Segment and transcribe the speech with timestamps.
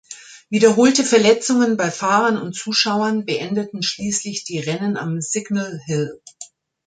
[0.49, 6.19] Wiederholte Verletzungen bei Fahrern und Zuschauern beendeten schließlich die Rennen am Signal Hill.